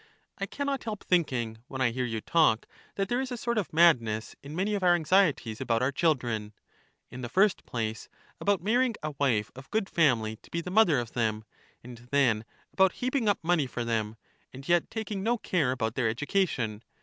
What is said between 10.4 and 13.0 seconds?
be the mother of them, and then about